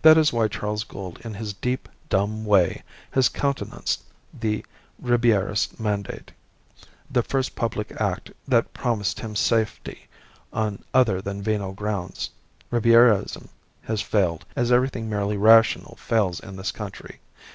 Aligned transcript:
That 0.00 0.16
is 0.16 0.32
why 0.32 0.48
Charles 0.48 0.82
Gould 0.82 1.20
in 1.26 1.34
his 1.34 1.52
deep, 1.52 1.90
dumb 2.08 2.46
way 2.46 2.82
has 3.10 3.28
countenanced 3.28 4.02
the 4.32 4.64
Ribierist 4.98 5.78
Mandate, 5.78 6.32
the 7.10 7.22
first 7.22 7.54
public 7.54 7.92
act 8.00 8.30
that 8.46 8.72
promised 8.72 9.20
him 9.20 9.36
safety 9.36 10.08
on 10.54 10.82
other 10.94 11.20
than 11.20 11.42
venal 11.42 11.74
grounds. 11.74 12.30
Ribierism 12.72 13.48
has 13.82 14.00
failed, 14.00 14.46
as 14.56 14.72
everything 14.72 15.06
merely 15.06 15.36
rational 15.36 15.96
fails 15.96 16.40
in 16.40 16.56
this 16.56 16.72
country. 16.72 17.20